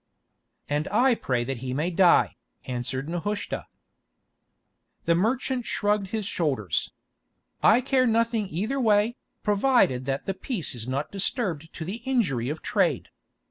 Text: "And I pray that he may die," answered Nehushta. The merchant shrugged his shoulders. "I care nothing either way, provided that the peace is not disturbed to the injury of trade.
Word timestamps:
"And 0.67 0.87
I 0.87 1.13
pray 1.13 1.43
that 1.43 1.59
he 1.59 1.75
may 1.75 1.91
die," 1.91 2.33
answered 2.65 3.07
Nehushta. 3.07 3.67
The 5.05 5.13
merchant 5.13 5.67
shrugged 5.67 6.07
his 6.07 6.25
shoulders. 6.25 6.91
"I 7.61 7.81
care 7.81 8.07
nothing 8.07 8.47
either 8.49 8.79
way, 8.79 9.17
provided 9.43 10.05
that 10.05 10.25
the 10.25 10.33
peace 10.33 10.73
is 10.73 10.87
not 10.87 11.11
disturbed 11.11 11.71
to 11.73 11.85
the 11.85 11.97
injury 11.97 12.49
of 12.49 12.63
trade. 12.63 13.09